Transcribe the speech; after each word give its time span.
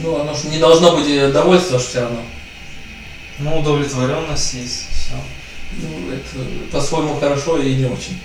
Ну, 0.00 0.20
оно 0.20 0.34
же 0.34 0.48
не 0.48 0.58
должно 0.58 0.96
быть 0.96 1.08
э, 1.08 1.30
довольства 1.32 1.78
все 1.78 2.00
равно. 2.00 2.22
Ну, 3.38 3.58
удовлетворенность 3.58 4.54
есть, 4.54 4.86
все. 4.90 5.14
Ну, 5.72 6.12
это 6.12 6.70
по-своему 6.70 7.16
хорошо 7.16 7.58
и 7.58 7.74
не 7.74 7.86
очень. 7.86 8.18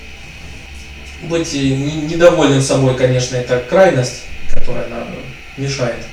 Быть 1.23 1.53
не- 1.53 2.07
недовольным 2.07 2.61
собой, 2.61 2.95
конечно, 2.95 3.35
это 3.35 3.59
крайность, 3.69 4.23
которая 4.53 4.87
нам 4.87 5.07
мешает 5.57 6.05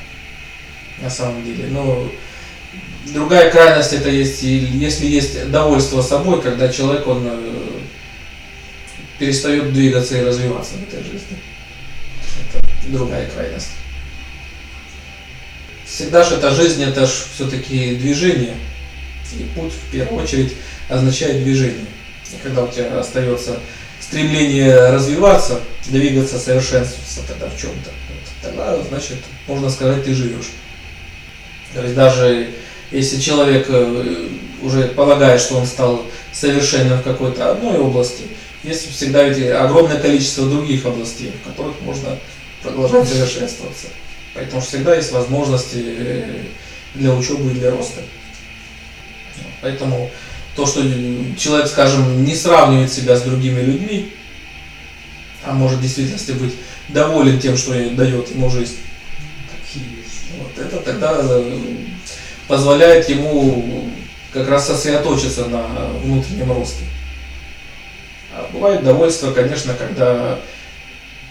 на 1.01 1.11
самом 1.11 1.45
деле. 1.45 1.69
Но 1.71 2.11
другая 3.07 3.51
крайность 3.51 3.93
это 3.93 4.11
есть, 4.11 4.43
если 4.43 5.07
есть 5.07 5.51
довольство 5.51 6.03
собой, 6.03 6.43
когда 6.43 6.69
человек 6.69 7.07
он 7.07 7.27
э, 7.27 7.79
перестает 9.19 9.73
двигаться 9.73 10.17
и 10.17 10.25
развиваться 10.25 10.75
в 10.75 10.83
этой 10.83 11.03
жизни. 11.03 11.39
Это 12.53 12.65
другая 12.89 13.29
крайность. 13.31 13.71
Всегда 15.99 16.23
же 16.23 16.37
эта 16.37 16.53
жизнь, 16.53 16.81
это 16.85 17.07
ж 17.07 17.11
все-таки 17.35 17.97
движение. 17.97 18.55
И 19.37 19.43
путь 19.59 19.73
в 19.73 19.91
первую 19.91 20.23
очередь 20.23 20.53
означает 20.89 21.43
движение. 21.43 21.87
И 22.33 22.37
когда 22.41 22.63
у 22.63 22.69
тебя 22.69 23.01
остается 23.01 23.59
стремление 23.99 24.91
развиваться, 24.91 25.59
двигаться, 25.87 26.39
совершенствоваться 26.39 27.23
тогда 27.27 27.49
в 27.49 27.61
чем-то, 27.61 27.91
вот, 27.91 28.31
тогда, 28.43 28.81
значит, 28.89 29.17
можно 29.49 29.69
сказать, 29.69 30.05
ты 30.05 30.15
живешь. 30.15 30.51
То 31.75 31.83
есть 31.83 31.97
даже 31.97 32.51
если 32.93 33.19
человек 33.19 33.67
э, 33.69 34.29
уже 34.63 34.87
полагает, 34.87 35.41
что 35.41 35.57
он 35.57 35.67
стал 35.67 36.05
совершенным 36.33 37.01
в 37.01 37.03
какой-то 37.03 37.51
одной 37.51 37.77
области, 37.77 38.23
есть 38.63 38.89
всегда 38.89 39.25
ведь 39.25 39.51
огромное 39.51 39.99
количество 39.99 40.49
других 40.49 40.87
областей, 40.87 41.33
в 41.43 41.49
которых 41.49 41.81
можно 41.81 42.17
продолжать 42.63 43.09
совершенствоваться. 43.09 43.89
Поэтому 44.39 44.63
всегда 44.63 44.95
есть 44.95 45.11
возможности 45.11 45.83
э, 45.85 46.43
для 46.95 47.13
учебы 47.13 47.51
и 47.51 47.55
для 47.55 47.73
роста. 47.73 48.01
Поэтому 49.61 50.13
то, 50.55 50.65
что 50.65 50.81
человек, 51.37 51.67
скажем, 51.67 52.25
не 52.25 52.37
сравнивает 52.37 52.93
себя 52.93 53.17
с 53.17 53.23
другими 53.23 53.61
людьми, 53.61 54.13
а 55.43 55.53
может 55.53 55.81
в 55.81 55.83
действительности 55.83 56.33
быть 56.33 56.55
доволен 56.89 57.41
тем, 57.41 57.57
что 57.57 57.73
дает 57.91 58.31
ему 58.31 58.49
жизнь, 58.49 58.77
вот 60.39 60.65
это 60.65 60.77
тогда 60.83 61.19
э, 61.21 61.59
позволяет 62.47 63.09
ему 63.09 63.91
как 64.33 64.49
раз 64.49 64.69
сосредоточиться 64.69 65.47
на 65.47 65.65
внутреннем 66.05 66.53
росте. 66.53 66.85
А 68.33 68.49
бывает 68.53 68.85
довольство, 68.85 69.33
конечно, 69.33 69.75
когда 69.75 70.39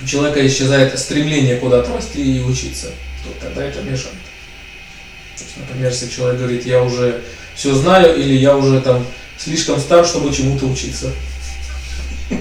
у 0.02 0.06
человека 0.06 0.46
исчезает 0.46 0.98
стремление 1.00 1.58
куда-то 1.58 1.94
расти 1.94 2.38
и 2.38 2.42
учиться, 2.42 2.88
то 3.24 3.46
тогда 3.46 3.64
это 3.64 3.82
мешает. 3.82 4.16
То 5.38 5.44
есть, 5.44 5.58
например, 5.58 5.92
если 5.92 6.10
человек 6.10 6.40
говорит, 6.40 6.66
я 6.66 6.84
уже 6.84 7.22
все 7.56 7.74
знаю, 7.74 8.16
или 8.16 8.34
я 8.34 8.56
уже 8.56 8.82
там 8.82 9.06
слишком 9.38 9.80
стар, 9.80 10.06
чтобы 10.06 10.34
чему-то 10.34 10.66
учиться, 10.66 11.12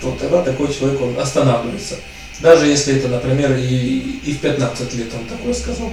то 0.00 0.16
тогда 0.20 0.42
такой 0.42 0.72
человек, 0.72 1.00
он 1.00 1.18
останавливается. 1.18 1.96
Даже 2.40 2.66
если 2.66 2.96
это, 2.96 3.08
например, 3.08 3.56
и, 3.56 4.20
и 4.24 4.32
в 4.32 4.40
15 4.40 4.94
лет 4.94 5.08
он 5.14 5.26
такое 5.26 5.52
сказал. 5.52 5.92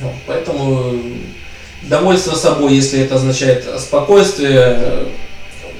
Вот, 0.00 0.14
поэтому 0.26 0.94
э, 0.94 1.00
довольство 1.82 2.34
собой, 2.34 2.74
если 2.74 3.00
это 3.00 3.16
означает 3.16 3.64
спокойствие, 3.78 5.06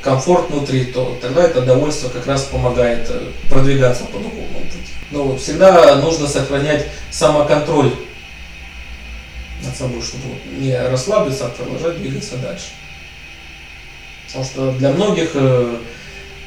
комфорт 0.02 0.50
внутри, 0.50 0.86
то 0.86 1.18
тогда 1.20 1.44
это 1.44 1.62
довольство 1.62 2.08
как 2.08 2.26
раз 2.26 2.42
помогает 2.44 3.06
э, 3.08 3.30
продвигаться 3.48 4.04
по 4.04 4.18
духовному 4.18 4.64
пути. 4.64 4.92
Но 5.10 5.36
всегда 5.36 5.96
нужно 5.96 6.26
сохранять 6.26 6.86
самоконтроль 7.10 7.92
над 9.64 9.76
собой, 9.76 10.02
чтобы 10.02 10.24
не 10.58 10.76
расслабиться, 10.76 11.46
а 11.46 11.50
продолжать 11.50 11.98
двигаться 11.98 12.36
дальше. 12.36 12.66
Потому 14.26 14.44
что 14.44 14.72
для 14.72 14.90
многих 14.90 15.30
э, 15.34 15.76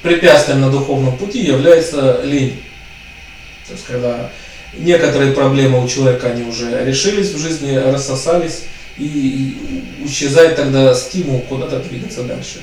препятствием 0.01 0.61
на 0.61 0.69
духовном 0.69 1.17
пути 1.17 1.39
является 1.39 2.21
лень. 2.23 2.61
То 3.67 3.73
есть 3.73 3.85
когда 3.85 4.31
некоторые 4.73 5.31
проблемы 5.31 5.83
у 5.83 5.87
человека 5.87 6.27
они 6.27 6.43
уже 6.43 6.83
решились 6.85 7.31
в 7.31 7.37
жизни, 7.37 7.75
рассосались, 7.75 8.63
и 8.97 9.83
исчезает 10.05 10.55
тогда 10.55 10.93
стимул 10.93 11.41
куда-то 11.41 11.79
двигаться 11.79 12.23
дальше. 12.23 12.61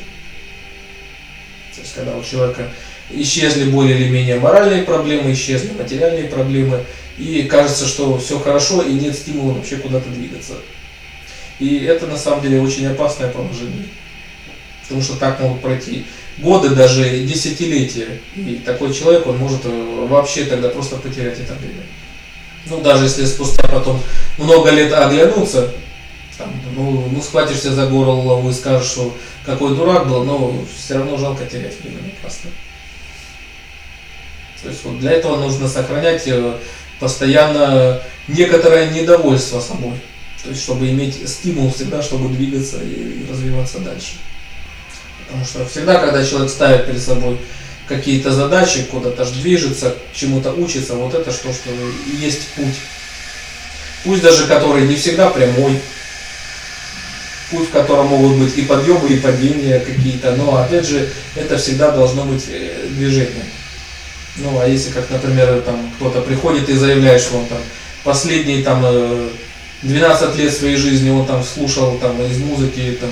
То 1.75 1.81
есть 1.81 1.95
когда 1.95 2.17
у 2.17 2.23
человека 2.23 2.69
исчезли 3.11 3.71
более 3.71 3.99
или 3.99 4.09
менее 4.09 4.39
моральные 4.39 4.83
проблемы, 4.83 5.33
исчезли 5.33 5.73
материальные 5.79 6.29
проблемы, 6.29 6.85
и 7.19 7.43
кажется, 7.43 7.87
что 7.87 8.19
все 8.19 8.39
хорошо, 8.39 8.83
и 8.83 8.93
нет 8.93 9.15
стимула 9.15 9.55
вообще 9.55 9.77
куда-то 9.77 10.09
двигаться. 10.11 10.55
И 11.59 11.85
это 11.85 12.07
на 12.07 12.17
самом 12.17 12.43
деле 12.43 12.61
очень 12.61 12.87
опасное 12.87 13.31
положение. 13.31 13.87
Потому 14.83 15.03
что 15.03 15.17
так 15.17 15.41
могут 15.41 15.61
пройти 15.61 16.05
годы, 16.39 16.71
даже 16.71 17.21
десятилетия. 17.21 18.21
И 18.35 18.61
такой 18.65 18.93
человек, 18.93 19.27
он 19.27 19.39
может 19.39 19.61
э, 19.65 20.07
вообще 20.09 20.45
тогда 20.45 20.69
просто 20.69 20.97
потерять 20.97 21.39
это 21.39 21.55
время. 21.55 21.83
Ну, 22.67 22.81
даже 22.81 23.05
если 23.05 23.25
спустя 23.27 23.63
потом 23.65 24.01
много 24.39 24.71
лет 24.71 24.93
оглянуться, 24.93 25.73
ну, 26.75 27.09
ну, 27.11 27.23
схватишься 27.23 27.73
за 27.73 27.87
горло 27.87 28.49
и 28.49 28.53
скажешь, 28.53 28.91
что 28.91 29.17
какой 29.45 29.77
дурак 29.77 30.09
был, 30.09 30.25
но 30.25 30.65
все 30.77 30.95
равно 30.95 31.17
жалко 31.19 31.47
терять 31.47 31.81
время 31.81 31.99
напрасно. 32.03 32.51
То 34.63 34.69
есть 34.69 34.85
вот 34.85 35.01
для 35.01 35.13
этого 35.13 35.37
нужно 35.37 35.69
сохранять 35.69 36.23
э, 36.27 36.57
постоянно 37.01 38.01
некоторое 38.29 38.91
недовольство 38.91 39.61
собой. 39.61 39.95
То 40.43 40.51
есть 40.51 40.63
чтобы 40.63 40.89
иметь 40.91 41.29
стимул 41.29 41.73
всегда, 41.73 42.03
чтобы 42.03 42.35
двигаться 42.35 42.79
и 42.83 43.27
развиваться 43.29 43.79
дальше. 43.81 44.15
Потому 45.27 45.45
что 45.45 45.67
всегда, 45.67 45.99
когда 45.99 46.25
человек 46.25 46.51
ставит 46.51 46.87
перед 46.87 47.01
собой 47.01 47.39
какие-то 47.89 48.33
задачи, 48.33 48.85
куда-то 48.85 49.25
ж 49.25 49.31
движется, 49.31 49.95
чему-то 50.15 50.53
учится, 50.53 50.95
вот 50.95 51.15
это 51.15 51.33
что, 51.33 51.53
что 51.53 51.71
есть 52.21 52.49
путь. 52.55 52.77
Пусть 54.05 54.23
даже 54.23 54.47
который 54.47 54.87
не 54.87 54.97
всегда 54.97 55.31
прямой, 55.31 55.81
путь, 57.53 57.69
в 57.69 57.73
котором 57.73 58.07
могут 58.07 58.39
быть 58.39 58.57
и 58.59 58.63
подъемы, 58.63 59.09
и 59.09 59.21
падения 59.21 59.79
какие-то, 59.79 60.35
но 60.37 60.57
опять 60.57 60.87
же, 60.87 61.09
это 61.37 61.57
всегда 61.59 61.93
должно 61.93 62.25
быть 62.25 62.45
э, 62.49 62.87
движение. 62.89 63.45
Ну, 64.37 64.59
а 64.59 64.67
если, 64.67 64.91
как, 64.91 65.11
например, 65.11 65.61
там 65.61 65.93
кто-то 65.97 66.23
приходит 66.23 66.69
и 66.69 66.75
заявляет, 66.75 67.21
что 67.21 67.37
он 67.37 67.47
там 67.47 67.59
последние 68.03 68.65
там 68.65 68.83
э, 68.85 69.29
12 69.83 70.37
лет 70.37 70.53
своей 70.53 70.77
жизни 70.77 71.11
он 71.11 71.27
там 71.27 71.45
слушал 71.45 71.99
там 71.99 72.21
из 72.23 72.39
музыки 72.39 72.97
там 73.01 73.11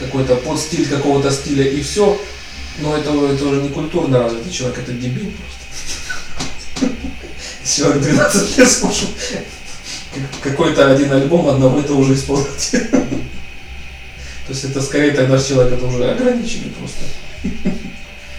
какой-то 0.00 0.36
под 0.36 0.58
стиль 0.58 0.88
какого-то 0.88 1.30
стиля 1.30 1.64
и 1.68 1.80
все, 1.82 2.20
но 2.80 2.96
это, 2.96 3.10
это 3.10 3.44
уже 3.44 3.62
не 3.62 3.68
культурно 3.68 4.18
развитый 4.18 4.52
человек, 4.52 4.78
это 4.78 4.92
дебил 4.92 5.30
просто. 6.80 6.94
Человек 7.64 8.02
12 8.02 8.58
лет 8.58 8.70
слушал 8.70 9.08
как- 10.14 10.52
какой-то 10.52 10.90
один 10.90 11.12
альбом 11.12 11.48
одного 11.48 11.80
и 11.80 11.82
того 11.82 12.02
же 12.04 12.14
исполнителя. 12.14 12.88
То 14.46 14.52
есть 14.52 14.64
это 14.64 14.80
скорее 14.80 15.12
тогда 15.12 15.38
человек 15.38 15.74
это 15.74 15.86
уже 15.86 16.10
ограниченный 16.10 16.72
просто. 16.78 17.04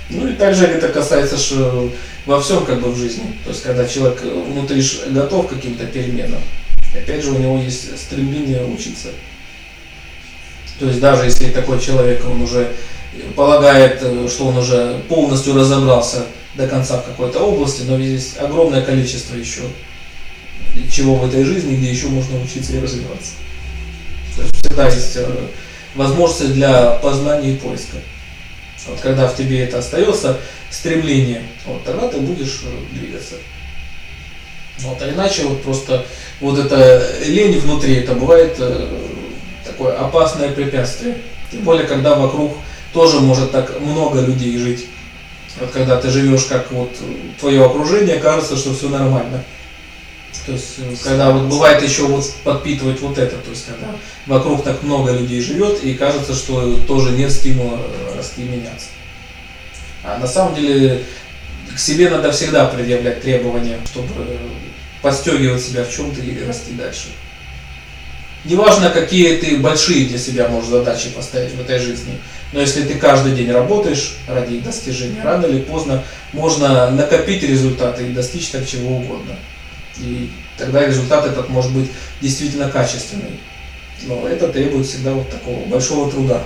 Ну 0.10 0.26
и 0.26 0.36
также 0.36 0.64
это 0.64 0.88
касается 0.88 1.36
э, 1.36 1.90
во 2.26 2.40
всем 2.40 2.66
как 2.66 2.82
бы 2.82 2.92
в 2.92 2.98
жизни. 2.98 3.26
То 3.44 3.50
есть 3.50 3.62
когда 3.62 3.86
человек 3.86 4.22
внутри 4.22 4.82
готов 5.08 5.48
к 5.48 5.56
каким-то 5.56 5.86
переменам, 5.86 6.40
опять 6.96 7.22
же 7.22 7.32
у 7.32 7.38
него 7.38 7.58
есть 7.58 8.00
стремление 8.00 8.64
учиться. 8.66 9.10
То 10.80 10.86
есть 10.86 11.02
даже 11.02 11.26
если 11.26 11.50
такой 11.50 11.82
человек, 11.82 12.24
он 12.26 12.42
уже 12.42 12.72
полагает, 13.36 14.00
э, 14.02 14.28
что 14.30 14.48
он 14.48 14.58
уже 14.60 15.02
полностью 15.10 15.56
разобрался 15.56 16.26
до 16.56 16.68
конца 16.68 17.02
в 17.02 17.06
какой-то 17.06 17.40
области, 17.40 17.82
но 17.82 17.98
есть 17.98 18.38
огромное 18.40 18.84
количество 18.84 19.36
еще 19.36 19.64
чего 20.92 21.16
в 21.16 21.28
этой 21.28 21.44
жизни, 21.44 21.76
где 21.76 21.92
еще 21.92 22.08
можно 22.08 22.42
учиться 22.42 22.74
и 22.74 22.80
развиваться. 22.80 23.34
То 24.36 24.44
есть 24.44 24.56
всегда 24.56 24.86
есть 24.88 25.16
э, 25.16 25.28
возможности 25.96 26.54
для 26.54 26.92
познания 26.92 27.52
и 27.52 27.58
поиска. 27.58 27.98
Вот 28.88 29.00
когда 29.02 29.28
в 29.28 29.36
тебе 29.36 29.64
это 29.64 29.80
остается 29.80 30.38
стремление, 30.70 31.44
вот 31.66 31.84
тогда 31.84 32.08
ты 32.08 32.18
будешь 32.18 32.62
э, 32.64 32.96
двигаться. 32.96 33.36
Вот, 34.80 35.02
а 35.02 35.10
иначе 35.10 35.44
вот 35.44 35.64
просто 35.64 36.06
вот 36.40 36.58
эта 36.60 37.04
лень 37.26 37.60
внутри, 37.60 37.96
это 37.96 38.14
бывает 38.14 38.56
э, 38.60 38.88
такое 39.66 39.98
опасное 39.98 40.52
препятствие. 40.52 41.18
Тем 41.52 41.62
более, 41.62 41.88
когда 41.88 42.16
вокруг 42.16 42.54
тоже 42.94 43.20
может 43.20 43.52
так 43.52 43.80
много 43.80 44.22
людей 44.22 44.58
жить. 44.58 44.86
Вот 45.60 45.72
когда 45.72 46.00
ты 46.00 46.10
живешь 46.10 46.44
как 46.44 46.72
вот 46.72 46.92
твое 47.40 47.66
окружение, 47.66 48.18
кажется, 48.18 48.56
что 48.56 48.74
все 48.74 48.90
нормально. 48.90 49.44
То 50.46 50.54
есть, 50.54 50.76
э, 50.78 50.96
когда 51.04 51.32
вот 51.32 51.50
бывает 51.50 51.84
еще 51.84 52.04
вот 52.04 52.26
подпитывать 52.44 53.02
вот 53.02 53.18
это, 53.18 53.36
то 53.38 53.50
есть, 53.50 53.66
когда 53.66 53.96
вокруг 54.26 54.64
так 54.64 54.84
много 54.84 55.12
людей 55.12 55.42
живет, 55.42 55.84
и 55.84 55.94
кажется, 55.94 56.34
что 56.34 56.78
тоже 56.88 57.12
нет 57.12 57.32
стимула 57.32 57.80
э, 57.80 58.18
расти 58.18 58.44
и 58.44 58.46
меняться. 58.46 58.88
А 60.04 60.18
на 60.20 60.28
самом 60.28 60.56
деле 60.56 61.04
к 61.74 61.80
себе 61.80 62.10
надо 62.10 62.32
всегда 62.32 62.66
предъявлять 62.66 63.22
требования, 63.22 63.78
чтобы 63.86 64.14
подстегивать 65.02 65.62
себя 65.62 65.84
в 65.84 65.94
чем-то 65.94 66.22
и 66.22 66.46
расти 66.46 66.74
дальше. 66.74 67.08
Неважно, 68.46 68.90
какие 68.90 69.38
ты 69.38 69.58
большие 69.58 70.08
для 70.08 70.18
себя 70.18 70.48
можешь 70.48 70.70
задачи 70.70 71.10
поставить 71.10 71.54
в 71.54 71.60
этой 71.60 71.80
жизни, 71.80 72.18
но 72.54 72.62
если 72.62 72.84
ты 72.84 72.96
каждый 72.96 73.34
день 73.34 73.52
работаешь 73.52 74.16
ради 74.28 74.56
их 74.56 74.64
достижения, 74.64 75.22
рано 75.22 75.46
или 75.46 75.60
поздно 75.60 76.04
можно 76.32 76.90
накопить 76.92 77.44
результаты 77.44 78.08
и 78.08 78.14
достичь 78.14 78.48
так 78.48 78.66
чего 78.66 78.98
угодно. 78.98 79.36
И 80.00 80.30
тогда 80.58 80.86
результат 80.86 81.26
этот 81.26 81.50
может 81.50 81.72
быть 81.72 81.90
действительно 82.22 82.70
качественный. 82.70 83.40
Но 84.04 84.28
это 84.28 84.48
требует 84.50 84.86
всегда 84.86 85.14
вот 85.14 85.30
такого 85.30 85.66
большого 85.66 86.12
труда. 86.12 86.44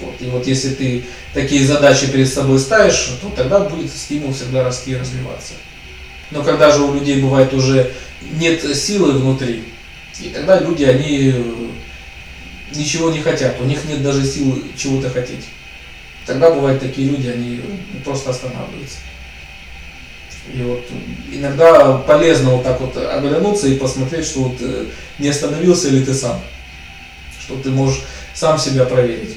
Вот. 0.00 0.14
И 0.20 0.26
вот 0.26 0.46
если 0.46 0.70
ты 0.70 1.04
такие 1.32 1.64
задачи 1.64 2.10
перед 2.10 2.28
собой 2.28 2.58
ставишь, 2.58 3.12
то 3.20 3.30
тогда 3.30 3.60
будет 3.60 3.90
стимул 3.90 4.32
всегда 4.32 4.64
расти 4.64 4.92
и 4.92 4.96
развиваться. 4.96 5.54
Но 6.30 6.42
когда 6.42 6.70
же 6.70 6.82
у 6.82 6.94
людей 6.94 7.22
бывает 7.22 7.52
уже 7.52 7.92
нет 8.32 8.62
силы 8.76 9.12
внутри, 9.12 9.64
и 10.20 10.28
тогда 10.28 10.60
люди, 10.60 10.84
они 10.84 11.32
э, 11.34 11.42
ничего 12.74 13.10
не 13.10 13.20
хотят, 13.20 13.60
у 13.60 13.64
них 13.64 13.84
нет 13.84 14.02
даже 14.02 14.24
сил 14.24 14.62
чего-то 14.76 15.10
хотеть. 15.10 15.44
Тогда 16.26 16.50
бывают 16.50 16.80
такие 16.80 17.08
люди, 17.08 17.28
они 17.28 17.60
просто 18.04 18.30
останавливаются. 18.30 18.98
И 20.52 20.62
вот 20.62 20.84
иногда 21.32 21.98
полезно 21.98 22.50
вот 22.50 22.64
так 22.64 22.80
вот 22.80 22.96
оглянуться 22.96 23.66
и 23.68 23.76
посмотреть, 23.76 24.26
что 24.26 24.40
вот 24.40 24.56
э, 24.60 24.86
не 25.18 25.28
остановился 25.28 25.88
ли 25.88 26.04
ты 26.04 26.12
сам, 26.12 26.40
что 27.40 27.56
ты 27.56 27.70
можешь 27.70 28.02
сам 28.34 28.58
себя 28.58 28.84
проверить. 28.84 29.36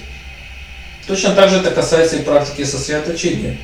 Точно 1.08 1.34
так 1.34 1.50
же 1.50 1.58
это 1.58 1.72
касается 1.72 2.18
и 2.18 2.24
практики 2.24 2.66
сосредоточения. 2.66 3.58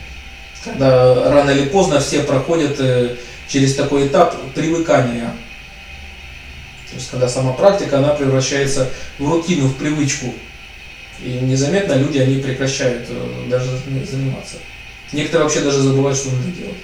Когда 0.63 1.29
рано 1.29 1.49
или 1.49 1.65
поздно 1.65 1.99
все 1.99 2.23
проходят 2.23 2.79
э, 2.79 3.17
через 3.49 3.75
такой 3.75 4.07
этап 4.07 4.35
привыкания. 4.53 5.35
То 6.89 6.95
есть 6.95 7.09
когда 7.09 7.27
сама 7.27 7.51
практика, 7.51 7.97
она 7.97 8.09
превращается 8.09 8.89
в 9.19 9.29
рутину, 9.29 9.67
в 9.67 9.75
привычку. 9.75 10.33
И 11.21 11.39
незаметно 11.41 11.93
люди, 11.93 12.19
они 12.19 12.41
прекращают 12.41 13.07
э, 13.09 13.49
даже 13.49 13.69
заниматься. 14.09 14.57
Некоторые 15.11 15.43
вообще 15.43 15.59
даже 15.59 15.81
забывают, 15.81 16.17
что 16.17 16.31
нужно 16.31 16.51
делать. 16.53 16.77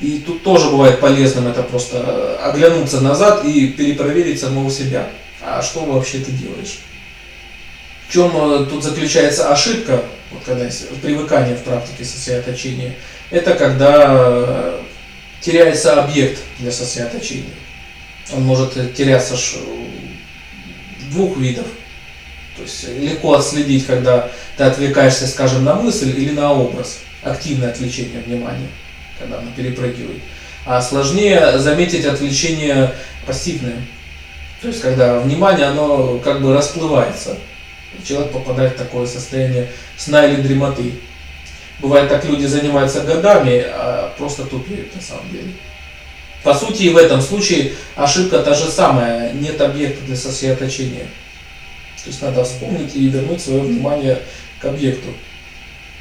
И 0.00 0.18
тут 0.18 0.42
тоже 0.42 0.70
бывает 0.70 1.00
полезным 1.00 1.46
это 1.46 1.62
просто 1.62 2.02
э, 2.04 2.36
оглянуться 2.42 3.00
назад 3.00 3.44
и 3.44 3.68
перепроверить 3.68 4.40
самого 4.40 4.70
себя. 4.70 5.08
А 5.40 5.62
что 5.62 5.84
вообще 5.84 6.18
ты 6.18 6.32
делаешь? 6.32 6.80
В 8.08 8.12
чем 8.12 8.32
э, 8.34 8.66
тут 8.66 8.82
заключается 8.82 9.52
ошибка, 9.52 10.02
вот 10.32 10.42
когда 10.44 10.68
привыкание 11.00 11.56
в 11.56 11.62
практике 11.62 12.04
сосредоточения, 12.04 12.96
это 13.30 13.54
когда 13.54 14.06
э, 14.10 14.80
теряется 15.40 16.02
объект 16.02 16.40
для 16.58 16.72
сосредоточения. 16.72 17.54
Он 18.32 18.42
может 18.42 18.72
теряться 18.94 19.36
двух 21.10 21.36
видов. 21.36 21.66
То 22.56 22.62
есть 22.62 22.88
легко 22.88 23.34
отследить, 23.34 23.86
когда 23.86 24.30
ты 24.56 24.64
отвлекаешься, 24.64 25.26
скажем, 25.26 25.64
на 25.64 25.74
мысль 25.74 26.10
или 26.10 26.30
на 26.30 26.52
образ. 26.52 27.00
Активное 27.22 27.70
отвлечение 27.70 28.20
внимания 28.20 28.68
когда 29.18 29.38
оно 29.38 29.50
перепрыгивает. 29.56 30.20
А 30.66 30.80
сложнее 30.80 31.58
заметить 31.58 32.04
отвлечение 32.06 32.94
пассивное. 33.26 33.76
То 34.62 34.68
есть, 34.68 34.80
когда 34.80 35.20
внимание, 35.20 35.66
оно 35.66 36.18
как 36.18 36.40
бы 36.40 36.54
расплывается. 36.54 37.36
И 37.98 38.06
человек 38.06 38.32
попадает 38.32 38.74
в 38.74 38.78
такое 38.78 39.06
состояние 39.06 39.68
сна 39.96 40.26
или 40.26 40.40
дремоты. 40.40 40.94
Бывает 41.80 42.08
так, 42.08 42.24
люди 42.24 42.46
занимаются 42.46 43.02
годами, 43.02 43.64
а 43.66 44.14
просто 44.16 44.44
тупеют 44.44 44.94
на 44.94 45.02
самом 45.02 45.30
деле. 45.30 45.52
По 46.42 46.54
сути, 46.54 46.84
и 46.84 46.90
в 46.90 46.96
этом 46.96 47.20
случае 47.20 47.72
ошибка 47.96 48.38
та 48.38 48.54
же 48.54 48.66
самая, 48.66 49.32
нет 49.32 49.60
объекта 49.60 50.04
для 50.04 50.16
сосредоточения. 50.16 51.06
То 52.02 52.10
есть 52.10 52.22
надо 52.22 52.44
вспомнить 52.44 52.94
и 52.94 53.08
вернуть 53.08 53.40
свое 53.40 53.62
внимание 53.62 54.18
к 54.60 54.64
объекту 54.66 55.08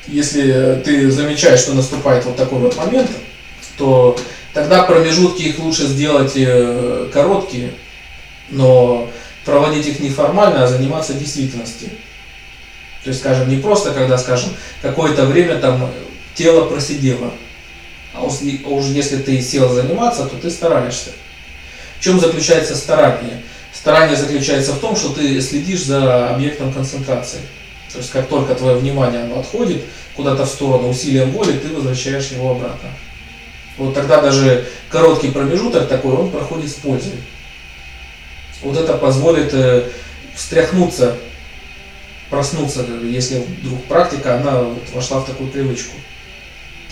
если 0.07 0.81
ты 0.83 1.09
замечаешь, 1.11 1.59
что 1.59 1.73
наступает 1.73 2.25
вот 2.25 2.35
такой 2.35 2.59
вот 2.59 2.75
момент, 2.77 3.09
то 3.77 4.17
тогда 4.53 4.83
промежутки 4.83 5.44
их 5.44 5.59
лучше 5.59 5.85
сделать 5.85 6.33
э, 6.35 7.09
короткие, 7.11 7.71
но 8.50 9.09
проводить 9.45 9.88
их 9.88 10.00
не 10.00 10.09
формально, 10.09 10.63
а 10.63 10.67
заниматься 10.67 11.13
действительностью. 11.13 11.89
То 13.03 13.09
есть, 13.09 13.19
скажем, 13.19 13.50
не 13.50 13.57
просто, 13.57 13.91
когда, 13.91 14.17
скажем, 14.17 14.50
какое-то 14.81 15.25
время 15.25 15.57
там 15.57 15.89
тело 16.35 16.65
просидело, 16.65 17.31
а 18.13 18.23
уже 18.23 18.91
если 18.91 19.17
ты 19.17 19.41
сел 19.41 19.69
заниматься, 19.69 20.25
то 20.25 20.38
ты 20.38 20.49
стараешься. 20.49 21.09
В 21.99 22.03
чем 22.03 22.19
заключается 22.19 22.75
старание? 22.75 23.44
Старание 23.73 24.15
заключается 24.15 24.73
в 24.73 24.79
том, 24.79 24.95
что 24.95 25.09
ты 25.09 25.41
следишь 25.41 25.83
за 25.83 26.29
объектом 26.29 26.71
концентрации. 26.71 27.39
То 27.94 28.00
есть 28.00 28.12
как 28.12 28.28
только 28.28 28.56
твое 28.56 28.75
внимание 28.78 29.22
оно 29.22 29.40
отходит 29.40 29.84
куда-то 30.16 30.45
в 30.45 30.50
сторону 30.50 30.90
усилием 30.90 31.31
воли, 31.31 31.54
ты 31.54 31.69
возвращаешь 31.69 32.31
его 32.31 32.51
обратно. 32.51 32.90
Вот 33.78 33.94
тогда 33.94 34.22
даже 34.22 34.68
короткий 34.90 35.30
промежуток 35.30 35.88
такой, 35.88 36.13
он 36.13 36.31
проходит 36.31 36.69
с 36.69 36.75
пользой. 36.75 37.13
Вот 38.62 38.78
это 38.78 38.94
позволит 38.98 39.54
э, 39.54 39.90
встряхнуться, 40.36 41.18
проснуться, 42.30 42.86
если 43.04 43.45
вдруг 43.62 43.84
практика, 43.86 44.38
она 44.38 44.62
вот 44.62 44.90
вошла 44.94 45.19
в 45.19 45.25
такую 45.25 45.50
привычку. 45.50 45.95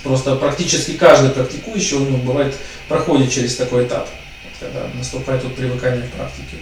Просто 0.04 0.36
практически 0.36 0.94
каждый 0.94 1.30
практикующий, 1.30 1.98
он 1.98 2.12
ну, 2.12 2.18
бывает, 2.18 2.56
проходит 2.88 3.32
через 3.32 3.56
такой 3.56 3.86
этап, 3.86 4.08
когда 4.60 4.88
наступает 4.96 5.44
вот 5.44 5.56
привыкание 5.56 6.04
к 6.04 6.12
практике. 6.12 6.58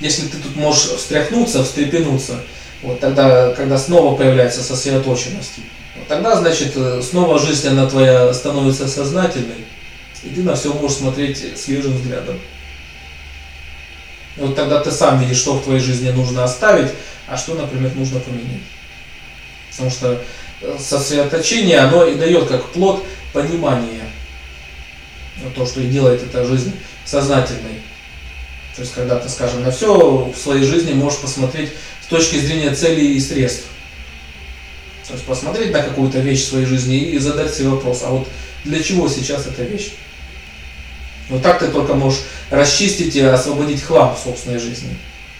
Если 0.00 0.26
ты 0.26 0.38
тут 0.38 0.56
можешь 0.56 0.90
встряхнуться, 0.90 1.62
встрепенуться, 1.62 2.40
вот 2.84 3.00
тогда, 3.00 3.50
когда 3.52 3.78
снова 3.78 4.14
появляется 4.14 4.62
сосредоточенность, 4.62 5.54
вот 5.96 6.06
тогда, 6.06 6.36
значит, 6.36 6.72
э, 6.76 7.00
снова 7.02 7.38
жизнь, 7.38 7.66
она 7.66 7.86
твоя 7.86 8.32
становится 8.34 8.86
сознательной, 8.86 9.64
и 10.22 10.28
ты 10.28 10.42
на 10.42 10.54
все 10.54 10.72
можешь 10.72 10.98
смотреть 10.98 11.58
свежим 11.58 11.96
взглядом. 11.96 12.38
Вот 14.36 14.54
тогда 14.54 14.80
ты 14.80 14.90
сам 14.90 15.18
видишь, 15.18 15.38
что 15.38 15.54
в 15.54 15.64
твоей 15.64 15.80
жизни 15.80 16.10
нужно 16.10 16.44
оставить, 16.44 16.90
а 17.26 17.38
что, 17.38 17.54
например, 17.54 17.90
нужно 17.94 18.20
поменять. 18.20 18.62
Потому 19.70 19.90
что 19.90 20.22
э, 20.60 20.76
сосредоточение, 20.78 21.78
оно 21.78 22.04
и 22.04 22.16
дает 22.16 22.48
как 22.48 22.66
плод 22.70 23.02
понимания. 23.32 24.02
Вот 25.42 25.54
то, 25.54 25.64
что 25.66 25.80
и 25.80 25.86
делает 25.86 26.22
эта 26.22 26.44
жизнь 26.44 26.72
сознательной. 27.06 27.80
То 28.76 28.82
есть, 28.82 28.92
когда 28.92 29.16
ты, 29.16 29.28
скажем, 29.28 29.62
на 29.62 29.70
все 29.70 30.32
в 30.34 30.36
своей 30.36 30.64
жизни 30.64 30.92
можешь 30.92 31.20
посмотреть 31.20 31.70
с 32.04 32.06
точки 32.06 32.36
зрения 32.36 32.74
целей 32.74 33.14
и 33.14 33.20
средств. 33.20 33.64
То 35.06 35.14
есть 35.14 35.24
посмотреть 35.24 35.72
на 35.72 35.82
какую-то 35.82 36.18
вещь 36.18 36.42
в 36.42 36.48
своей 36.48 36.66
жизни 36.66 36.98
и 36.98 37.18
задать 37.18 37.54
себе 37.54 37.68
вопрос, 37.68 38.02
а 38.04 38.10
вот 38.10 38.28
для 38.64 38.82
чего 38.82 39.08
сейчас 39.08 39.46
эта 39.46 39.62
вещь? 39.62 39.92
Вот 41.30 41.42
так 41.42 41.60
ты 41.60 41.68
только 41.68 41.94
можешь 41.94 42.20
расчистить 42.50 43.16
и 43.16 43.20
освободить 43.20 43.82
хлам 43.82 44.14
в 44.14 44.18
собственной 44.18 44.58
жизни. 44.58 44.96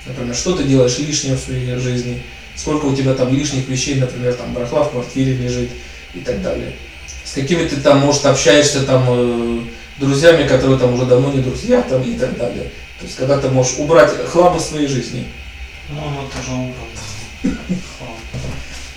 Например, 0.06 0.34
что 0.34 0.56
ты 0.56 0.64
делаешь 0.64 0.98
лишнее 0.98 1.36
в 1.36 1.40
своей 1.40 1.76
жизни, 1.76 2.22
сколько 2.56 2.86
у 2.86 2.96
тебя 2.96 3.12
там 3.12 3.34
лишних 3.34 3.68
вещей, 3.68 3.96
например, 3.96 4.32
там 4.34 4.54
барахла 4.54 4.84
в 4.84 4.90
квартире 4.90 5.34
лежит 5.34 5.70
и 6.14 6.20
так 6.20 6.40
далее. 6.40 6.72
С 7.24 7.32
какими 7.32 7.66
ты 7.68 7.76
там, 7.76 7.98
может, 7.98 8.24
общаешься 8.24 8.84
там 8.84 9.04
э, 9.08 9.60
друзьями, 9.98 10.48
которые 10.48 10.78
там 10.78 10.94
уже 10.94 11.04
давно 11.04 11.30
не 11.32 11.42
друзья 11.42 11.82
там 11.82 12.02
и 12.02 12.16
так 12.16 12.38
далее. 12.38 12.70
То 13.00 13.06
есть, 13.06 13.16
когда 13.16 13.38
ты 13.38 13.48
можешь 13.50 13.74
убрать 13.78 14.10
хлам 14.26 14.56
из 14.56 14.64
своей 14.64 14.86
жизни. 14.86 15.26
Ну, 15.90 16.00
оно 16.00 16.28
тоже 16.28 16.50
убрано. 16.52 17.74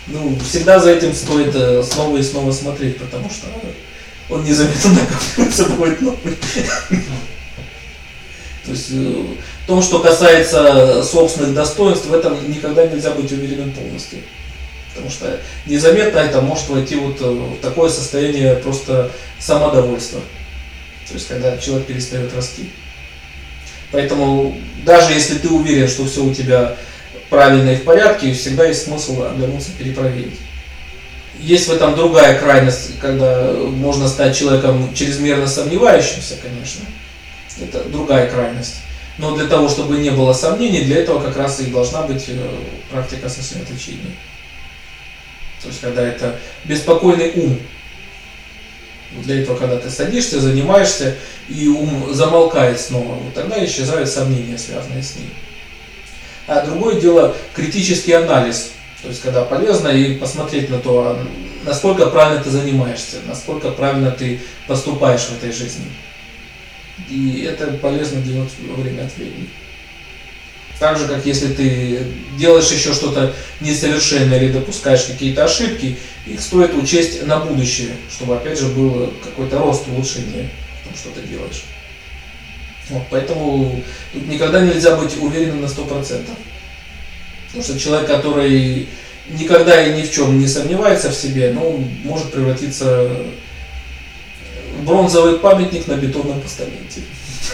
Ну, 0.06 0.38
всегда 0.40 0.80
за 0.80 0.92
этим 0.92 1.12
стоит 1.14 1.54
э, 1.54 1.82
снова 1.82 2.16
и 2.16 2.22
снова 2.22 2.50
смотреть, 2.50 2.96
потому 2.98 3.28
что 3.28 3.46
он 4.30 4.42
незаметно 4.42 4.92
накапливается, 4.92 5.64
будет 5.66 6.00
новый. 6.00 6.38
То 8.64 8.72
есть 8.72 8.90
э, 8.90 9.24
в 9.64 9.66
том, 9.66 9.82
что 9.82 9.98
касается 9.98 11.02
собственных 11.02 11.54
достоинств, 11.54 12.06
в 12.06 12.14
этом 12.14 12.50
никогда 12.50 12.86
нельзя 12.86 13.10
быть 13.10 13.30
уверенным 13.32 13.72
полностью. 13.72 14.20
Потому 14.94 15.10
что 15.10 15.40
незаметно 15.66 16.18
это 16.18 16.40
может 16.40 16.68
войти 16.68 16.96
вот 16.96 17.20
э, 17.20 17.24
в 17.24 17.60
такое 17.60 17.90
состояние 17.90 18.56
просто 18.56 19.10
самодовольства. 19.38 20.20
То 21.06 21.14
есть 21.14 21.28
когда 21.28 21.56
человек 21.58 21.86
перестает 21.86 22.34
расти. 22.34 22.70
Поэтому 23.90 24.56
даже 24.84 25.12
если 25.12 25.38
ты 25.38 25.48
уверен, 25.48 25.88
что 25.88 26.04
все 26.06 26.24
у 26.24 26.32
тебя 26.32 26.76
правильно 27.30 27.70
и 27.70 27.76
в 27.76 27.84
порядке, 27.84 28.32
всегда 28.32 28.66
есть 28.66 28.84
смысл 28.84 29.22
оглянуться, 29.22 29.70
перепроверить. 29.78 30.38
Есть 31.40 31.68
в 31.68 31.72
этом 31.72 31.94
другая 31.94 32.38
крайность, 32.38 32.98
когда 33.00 33.52
можно 33.52 34.08
стать 34.08 34.36
человеком 34.36 34.92
чрезмерно 34.94 35.46
сомневающимся, 35.46 36.34
конечно. 36.42 36.84
Это 37.60 37.84
другая 37.88 38.28
крайность. 38.28 38.76
Но 39.18 39.34
для 39.34 39.46
того, 39.46 39.68
чтобы 39.68 39.98
не 39.98 40.10
было 40.10 40.32
сомнений, 40.32 40.84
для 40.84 40.98
этого 40.98 41.20
как 41.20 41.36
раз 41.36 41.60
и 41.60 41.66
должна 41.66 42.02
быть 42.02 42.24
э, 42.28 42.36
практика 42.90 43.28
сосредоточения. 43.28 44.14
То 45.60 45.68
есть, 45.68 45.80
когда 45.80 46.02
это 46.02 46.36
беспокойный 46.64 47.32
ум. 47.34 47.58
Для 49.12 49.40
этого, 49.40 49.56
когда 49.56 49.78
ты 49.78 49.90
садишься, 49.90 50.40
занимаешься, 50.40 51.16
и 51.48 51.66
ум 51.66 52.12
замолкает 52.12 52.78
снова, 52.78 53.14
вот 53.14 53.34
тогда 53.34 53.64
исчезают 53.64 54.08
сомнения, 54.08 54.58
связанные 54.58 55.02
с 55.02 55.16
ним. 55.16 55.30
А 56.46 56.64
другое 56.64 57.00
дело 57.00 57.34
критический 57.54 58.12
анализ, 58.12 58.72
то 59.02 59.08
есть 59.08 59.22
когда 59.22 59.44
полезно 59.44 59.88
и 59.88 60.16
посмотреть 60.16 60.68
на 60.70 60.78
то, 60.78 61.00
а 61.00 61.26
насколько 61.64 62.06
правильно 62.06 62.42
ты 62.42 62.50
занимаешься, 62.50 63.16
насколько 63.26 63.70
правильно 63.70 64.10
ты 64.10 64.40
поступаешь 64.66 65.22
в 65.22 65.36
этой 65.38 65.52
жизни. 65.52 65.86
И 67.08 67.48
это 67.48 67.68
полезно 67.78 68.20
делать 68.20 68.50
время 68.58 69.06
от 69.06 69.16
времени. 69.16 69.48
Так 70.78 70.96
же, 70.96 71.08
как 71.08 71.26
если 71.26 71.48
ты 71.48 72.06
делаешь 72.36 72.70
еще 72.70 72.94
что-то 72.94 73.34
несовершенное 73.60 74.38
или 74.38 74.52
допускаешь 74.52 75.04
какие-то 75.04 75.44
ошибки, 75.44 75.98
их 76.26 76.40
стоит 76.40 76.74
учесть 76.74 77.26
на 77.26 77.40
будущее, 77.40 77.90
чтобы 78.10 78.36
опять 78.36 78.58
же 78.58 78.66
был 78.66 79.12
какой-то 79.24 79.58
рост, 79.58 79.88
улучшение 79.88 80.48
в 80.80 80.88
том, 80.88 80.96
что 80.96 81.10
ты 81.10 81.26
делаешь. 81.26 81.64
Вот, 82.90 83.02
поэтому 83.10 83.82
тут 84.12 84.28
никогда 84.28 84.60
нельзя 84.60 84.96
быть 84.96 85.16
уверенным 85.20 85.62
на 85.62 85.66
100%. 85.66 86.24
Потому 87.46 87.64
что 87.64 87.78
человек, 87.78 88.06
который 88.06 88.88
никогда 89.30 89.84
и 89.84 90.00
ни 90.00 90.06
в 90.06 90.12
чем 90.12 90.38
не 90.38 90.46
сомневается 90.46 91.10
в 91.10 91.14
себе, 91.14 91.52
ну, 91.52 91.84
может 92.04 92.30
превратиться 92.30 93.10
в 94.78 94.84
бронзовый 94.84 95.38
памятник 95.38 95.86
на 95.88 95.94
бетонном 95.94 96.40
постаменте. 96.40 97.02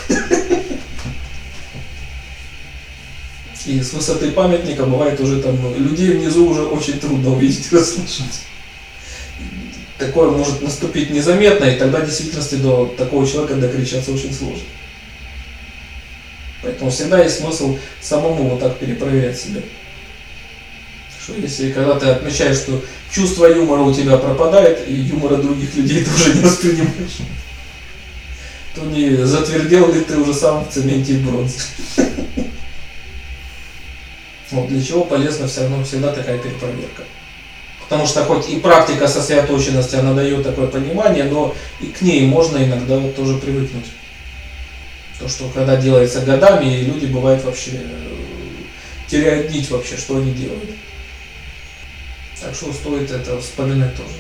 И 3.67 3.81
с 3.81 3.93
высоты 3.95 4.31
памятника 4.31 4.85
бывает 4.85 5.19
уже 5.21 5.41
там 5.41 5.57
людей 5.77 6.11
внизу 6.11 6.47
уже 6.49 6.63
очень 6.63 7.01
трудно 7.01 7.33
увидеть 7.33 7.69
и 7.71 7.75
расслышать. 7.75 8.43
Такое 9.99 10.31
может 10.31 10.61
наступить 10.61 11.11
незаметно, 11.11 11.65
и 11.65 11.79
тогда 11.79 12.01
в 12.01 12.07
действительности 12.07 12.57
до 12.57 12.93
такого 12.99 13.27
человека 13.27 13.55
докричаться 13.55 14.13
очень 14.13 14.35
сложно. 14.35 14.65
Поэтому 16.63 16.91
всегда 16.91 17.23
есть 17.23 17.39
смысл 17.39 17.79
самому 18.01 18.51
вот 18.51 18.61
так 18.61 18.79
перепроверять 18.79 19.39
себя. 19.39 19.61
Что 21.23 21.35
если 21.35 21.71
когда 21.73 21.99
ты 21.99 22.07
отмечаешь, 22.07 22.57
что 22.57 22.83
чувство 23.11 23.47
юмора 23.47 23.83
у 23.83 23.95
тебя 23.95 24.19
пропадает, 24.19 24.87
и 24.89 24.93
юмора 24.93 25.37
других 25.37 25.75
людей 25.75 26.05
тоже 26.19 26.35
не 26.35 26.41
воспринимаешь, 26.41 27.19
то 28.75 28.83
не 28.83 29.25
затвердел 29.25 29.93
ли 29.93 30.01
ты 30.01 30.19
уже 30.19 30.35
сам 30.35 30.65
в 30.65 30.71
цементе 30.71 31.15
и 31.15 31.19
бронзе. 31.19 31.59
Вот 34.55 34.69
для 34.69 34.83
чего 34.83 35.05
полезна 35.05 35.49
все 35.49 35.63
равно 35.63 35.85
всегда 35.85 36.13
такая 36.13 36.39
перепроверка. 36.39 37.03
Потому 37.83 38.07
что 38.07 38.25
хоть 38.25 38.49
и 38.49 38.61
практика 38.61 39.09
сосредоточенности, 39.09 39.97
она 39.97 40.15
дает 40.15 40.45
такое 40.45 40.69
понимание, 40.69 41.25
но 41.25 41.55
и 41.81 41.87
к 41.87 42.01
ней 42.03 42.27
можно 42.27 42.59
иногда 42.59 42.97
вот 42.97 43.17
тоже 43.17 43.37
привыкнуть. 43.37 43.87
То, 45.19 45.29
что 45.29 45.49
когда 45.49 45.77
делается 45.77 46.21
годами, 46.21 46.67
и 46.67 46.85
люди 46.85 47.07
бывают 47.07 47.45
вообще 47.45 47.73
э, 47.75 48.05
теряют 49.09 49.51
нить 49.51 49.71
вообще, 49.71 49.97
что 49.97 50.17
они 50.17 50.33
делают. 50.33 50.71
Так 52.41 52.55
что 52.55 52.73
стоит 52.73 53.11
это 53.11 53.41
вспоминать 53.41 53.95
тоже. 53.97 54.15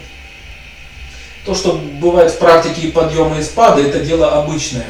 То, 1.44 1.54
что 1.54 1.80
бывает 2.00 2.32
в 2.32 2.38
практике 2.38 2.88
и 2.88 2.90
подъемы 2.90 3.38
и 3.38 3.42
спады, 3.42 3.82
это 3.82 4.00
дело 4.00 4.42
обычное. 4.42 4.86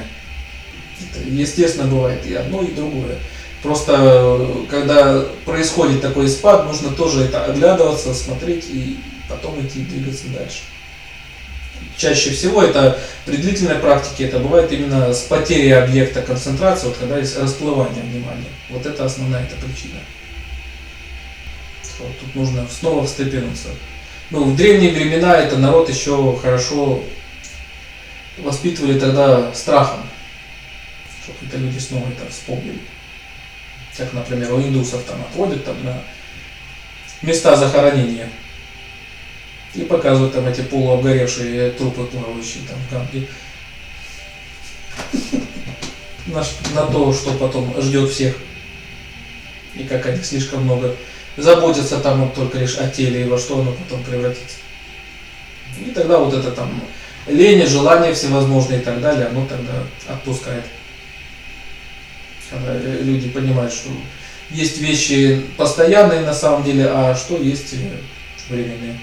Это, 1.00 1.28
естественно, 1.28 1.86
бывает 1.86 2.24
и 2.26 2.34
одно, 2.34 2.62
и 2.62 2.72
другое. 2.72 3.18
Просто 3.64 4.66
когда 4.68 5.24
происходит 5.46 6.02
такой 6.02 6.28
спад, 6.28 6.66
нужно 6.66 6.90
тоже 6.90 7.22
это 7.22 7.46
оглядываться, 7.46 8.12
смотреть 8.12 8.66
и 8.68 8.98
потом 9.26 9.58
идти 9.66 9.80
двигаться 9.80 10.28
дальше. 10.28 10.58
Чаще 11.96 12.32
всего 12.32 12.62
это 12.62 12.98
при 13.24 13.38
длительной 13.38 13.76
практике 13.76 14.24
это 14.24 14.38
бывает 14.38 14.70
именно 14.70 15.14
с 15.14 15.22
потерей 15.22 15.70
объекта 15.70 16.20
концентрации, 16.20 16.88
вот 16.88 16.98
когда 16.98 17.16
есть 17.16 17.38
расплывание 17.38 18.02
внимания. 18.02 18.50
Вот 18.68 18.84
это 18.84 19.06
основная 19.06 19.44
эта 19.44 19.56
причина. 19.56 19.98
Вот 22.00 22.18
тут 22.20 22.34
нужно 22.34 22.66
снова 22.68 23.06
встрепенуться. 23.06 23.68
Ну, 24.28 24.44
в 24.44 24.56
древние 24.56 24.92
времена 24.92 25.38
это 25.38 25.56
народ 25.56 25.88
еще 25.88 26.36
хорошо 26.36 27.02
воспитывали 28.36 29.00
тогда 29.00 29.54
страхом, 29.54 30.00
чтобы 31.22 31.38
это 31.48 31.56
люди 31.56 31.78
снова 31.78 32.06
это 32.10 32.30
вспомнили 32.30 32.80
как, 33.96 34.12
например, 34.12 34.52
у 34.52 34.60
индусов 34.60 35.04
там 35.04 35.20
отводят 35.20 35.64
там 35.64 35.76
на 35.84 36.02
места 37.22 37.56
захоронения 37.56 38.28
и 39.74 39.82
показывают 39.82 40.34
там 40.34 40.46
эти 40.46 40.62
полуобгоревшие 40.62 41.70
трупы 41.70 42.04
плавающие 42.04 42.62
там 42.68 42.78
Ганге. 42.90 43.28
На, 46.26 46.42
на 46.74 46.86
то, 46.90 47.12
что 47.12 47.32
потом 47.32 47.74
ждет 47.80 48.10
всех. 48.10 48.36
И 49.74 49.84
как 49.84 50.06
они 50.06 50.22
слишком 50.22 50.64
много 50.64 50.94
заботятся 51.36 51.98
там 51.98 52.24
вот 52.24 52.34
только 52.34 52.58
лишь 52.58 52.76
о 52.78 52.88
теле 52.88 53.22
и 53.22 53.28
во 53.28 53.38
что 53.38 53.60
оно 53.60 53.72
потом 53.72 54.02
превратится. 54.04 54.58
И 55.84 55.90
тогда 55.90 56.18
вот 56.18 56.32
это 56.32 56.52
там 56.52 56.80
лень, 57.26 57.66
желание 57.66 58.14
всевозможные 58.14 58.80
и 58.80 58.82
так 58.82 59.00
далее, 59.00 59.26
оно 59.26 59.44
тогда 59.46 59.72
отпускает 60.08 60.64
люди 63.02 63.28
понимают, 63.28 63.72
что 63.72 63.90
есть 64.50 64.78
вещи 64.78 65.42
постоянные 65.56 66.20
на 66.20 66.34
самом 66.34 66.64
деле, 66.64 66.86
а 66.86 67.14
что 67.14 67.36
есть 67.36 67.74
временные. 68.48 68.98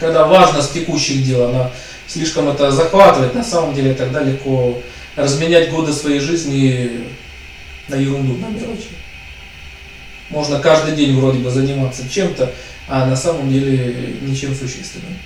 Когда 0.00 0.26
важность 0.26 0.72
текущих 0.72 1.24
дел, 1.24 1.48
она 1.48 1.70
слишком 2.06 2.48
это 2.48 2.70
захватывает, 2.70 3.34
на 3.34 3.44
самом 3.44 3.74
деле 3.74 3.94
тогда 3.94 4.22
легко 4.22 4.80
разменять 5.16 5.70
годы 5.70 5.92
своей 5.92 6.20
жизни 6.20 7.04
на 7.88 7.96
ерунду, 7.96 8.36
на 8.36 8.46
мелочи. 8.46 8.88
Можно 10.30 10.60
каждый 10.60 10.94
день 10.94 11.18
вроде 11.18 11.38
бы 11.38 11.50
заниматься 11.50 12.08
чем-то, 12.08 12.52
а 12.86 13.06
на 13.06 13.16
самом 13.16 13.50
деле 13.50 14.16
ничем 14.20 14.54
существенным. 14.54 15.16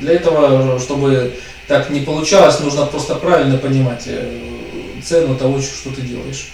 Для 0.00 0.14
этого, 0.14 0.78
чтобы 0.78 1.34
так 1.66 1.90
не 1.90 2.00
получалось, 2.00 2.60
нужно 2.60 2.86
просто 2.86 3.14
правильно 3.14 3.58
понимать 3.58 4.04
э, 4.06 4.38
цену 5.02 5.36
того, 5.36 5.60
что 5.60 5.90
ты 5.90 6.02
делаешь. 6.02 6.48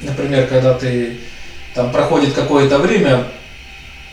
Например, 0.00 0.46
когда 0.46 0.74
ты 0.74 1.18
там 1.74 1.92
проходит 1.92 2.32
какое-то 2.32 2.78
время, 2.78 3.26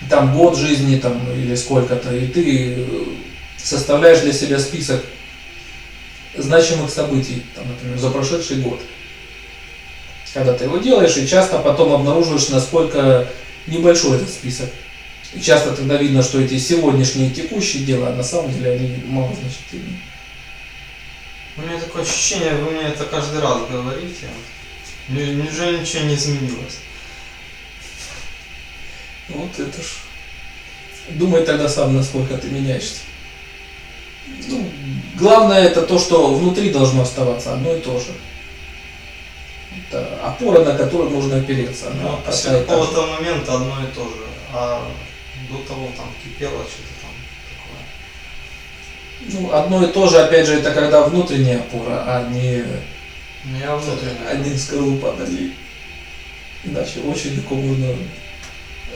там 0.09 0.35
год 0.35 0.57
жизни 0.57 0.97
там, 0.97 1.19
или 1.33 1.55
сколько-то, 1.55 2.13
и 2.13 2.27
ты 2.27 2.85
составляешь 3.57 4.19
для 4.19 4.33
себя 4.33 4.59
список 4.59 5.03
значимых 6.37 6.89
событий, 6.89 7.43
там, 7.55 7.65
например, 7.67 7.97
за 7.97 8.09
прошедший 8.09 8.57
год. 8.57 8.79
Когда 10.33 10.53
ты 10.53 10.65
его 10.65 10.77
делаешь, 10.77 11.15
и 11.15 11.27
часто 11.27 11.59
потом 11.59 11.93
обнаруживаешь, 11.93 12.49
насколько 12.49 13.27
небольшой 13.67 14.17
этот 14.17 14.29
список. 14.29 14.69
И 15.33 15.41
часто 15.41 15.75
тогда 15.75 15.97
видно, 15.97 16.23
что 16.23 16.39
эти 16.39 16.57
сегодняшние 16.57 17.29
текущие 17.29 17.83
дела, 17.83 18.11
на 18.11 18.23
самом 18.23 18.53
деле, 18.53 18.71
они 18.71 19.03
малозначительны. 19.05 19.99
У 21.57 21.61
меня 21.61 21.79
такое 21.79 22.03
ощущение, 22.03 22.55
вы 22.55 22.71
мне 22.71 22.83
это 22.83 23.05
каждый 23.05 23.41
раз 23.41 23.61
говорите. 23.69 24.27
Неужели 25.07 25.79
ничего 25.79 26.03
не 26.03 26.15
изменилось? 26.15 26.79
Вот 29.29 29.59
это 29.59 29.81
ж. 29.81 29.85
Думай 31.09 31.45
тогда 31.45 31.69
сам, 31.69 31.95
насколько 31.95 32.37
ты 32.37 32.47
меняешься. 32.47 33.01
Ну, 34.47 34.69
главное 35.15 35.63
это 35.63 35.83
то, 35.83 35.99
что 35.99 36.33
внутри 36.33 36.71
должно 36.71 37.03
оставаться 37.03 37.53
одно 37.53 37.75
и 37.75 37.81
то 37.81 37.99
же. 37.99 38.11
Это 39.87 40.19
опора, 40.23 40.63
на 40.63 40.75
которую 40.75 41.11
нужно 41.11 41.37
опереться. 41.37 41.91
Ну, 42.01 42.19
после 42.25 42.51
какого-то 42.51 43.05
момента 43.05 43.55
одно 43.55 43.83
и 43.83 43.93
то 43.93 44.03
же. 44.03 44.25
А 44.51 44.87
до 45.49 45.57
того 45.67 45.91
там 45.97 46.07
кипело 46.23 46.63
что-то 46.63 46.93
там 47.01 47.11
такое. 47.51 49.41
Ну, 49.41 49.53
одно 49.53 49.83
и 49.87 49.91
то 49.91 50.07
же, 50.07 50.17
опять 50.17 50.47
же, 50.47 50.55
это 50.55 50.71
когда 50.71 51.03
внутренняя 51.03 51.59
опора, 51.59 52.03
а 52.07 52.29
не, 52.29 52.63
ну, 53.43 53.57
я 53.57 53.75
внутренняя. 53.75 54.35
не 54.37 54.57
скорлупа 54.57 55.13
ноги. 55.13 55.53
Иначе 56.63 56.99
очень 57.01 57.35
легко 57.35 57.55
можно 57.55 57.95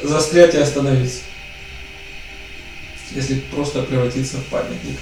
застрять 0.02 0.56
и 0.56 0.60
остановиться. 0.60 1.22
Если 3.12 3.40
просто 3.40 3.84
превратиться 3.84 4.38
в 4.38 4.46
памятник. 4.46 4.98